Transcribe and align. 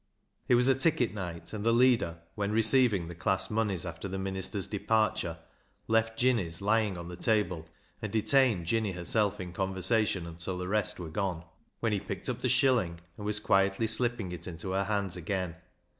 It 0.47 0.55
was 0.55 0.65
ticket 0.81 1.13
night, 1.13 1.53
and 1.53 1.63
the 1.63 1.71
leader, 1.71 2.17
when 2.33 2.51
receiving 2.51 3.07
the 3.07 3.13
class 3.13 3.51
moneys 3.51 3.85
after 3.85 4.07
the 4.07 4.17
minister's 4.17 4.65
departure, 4.65 5.37
left 5.87 6.17
Jinny's 6.17 6.59
lying 6.59 6.97
on 6.97 7.07
the 7.07 7.15
table, 7.15 7.67
and 8.01 8.11
detained 8.11 8.65
Jinny 8.65 8.93
herself 8.93 9.39
in 9.39 9.53
conversation 9.53 10.25
until 10.25 10.57
the 10.57 10.67
rest 10.67 10.99
were 10.99 11.11
gone, 11.11 11.43
when 11.81 11.91
he 11.91 11.99
picked 11.99 12.29
up 12.29 12.41
the 12.41 12.49
shilling 12.49 12.99
and 13.15 13.27
was 13.27 13.39
quietly 13.39 13.85
slipping 13.85 14.31
it 14.31 14.47
into 14.47 14.71
her 14.71 14.85
hands 14.85 15.15
again. 15.15 15.57